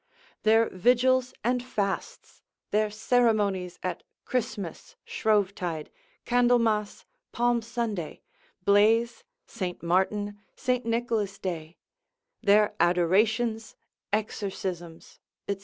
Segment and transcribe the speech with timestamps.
[0.41, 5.91] Their vigils and fasts, their ceremonies at Christmas, Shrovetide,
[6.25, 8.21] Candlemas, Palm Sunday,
[8.65, 9.83] Blaise, St.
[9.83, 10.87] Martin, St.
[10.87, 11.77] Nicholas' day;
[12.41, 13.75] their adorations,
[14.11, 15.59] exorcisms, &c.